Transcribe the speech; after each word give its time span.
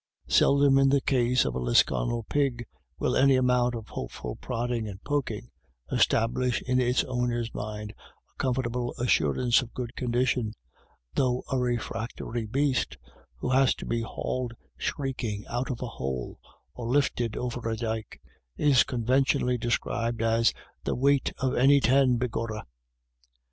Seldom, 0.27 0.79
in 0.79 0.89
the 0.89 0.99
case 0.99 1.45
of 1.45 1.53
a 1.53 1.59
Lisconnel 1.59 2.23
pig, 2.27 2.65
will 2.97 3.15
any 3.15 3.35
amount 3.35 3.75
of 3.75 3.89
hopeful 3.89 4.35
prodding 4.37 4.87
and 4.87 4.99
poking 5.03 5.51
establish 5.91 6.59
in 6.63 6.79
its 6.79 7.03
owner's 7.03 7.53
mind 7.53 7.93
a 8.31 8.35
comfortable 8.39 8.95
assur 8.97 9.39
ance 9.39 9.61
of 9.61 9.75
good 9.75 9.95
condition; 9.95 10.53
though 11.13 11.43
a 11.51 11.59
refractory 11.59 12.47
beast, 12.47 12.97
who 13.35 13.51
has 13.51 13.75
to 13.75 13.85
be 13.85 14.01
hauled 14.01 14.55
shrieking 14.75 15.45
out 15.47 15.69
of 15.69 15.83
a 15.83 15.87
hole, 15.87 16.39
or 16.73 16.87
lifted 16.89 17.37
over 17.37 17.69
a 17.69 17.75
dyke, 17.75 18.19
is 18.57 18.83
conventionally 18.83 19.55
described 19.59 20.23
as" 20.23 20.51
the 20.83 20.95
weight 20.95 21.31
of 21.37 21.53
any 21.55 21.79
ten, 21.79 22.17
begorrah." 22.17 22.63